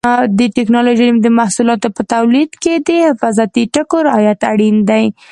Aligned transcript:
د 0.37 0.39
ټېکنالوجۍ 0.55 1.07
د 1.21 1.27
محصولاتو 1.39 1.87
په 1.95 2.01
تولید 2.13 2.51
کې 2.61 2.73
د 2.87 2.89
حفاظتي 3.09 3.63
ټکو 3.73 3.97
رعایت 4.07 4.39
اړین 4.51 4.77
دی. 4.89 5.03